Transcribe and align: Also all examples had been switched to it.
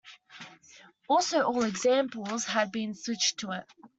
Also 1.07 1.43
all 1.43 1.63
examples 1.63 2.45
had 2.45 2.71
been 2.71 2.95
switched 2.95 3.37
to 3.37 3.51
it. 3.51 3.67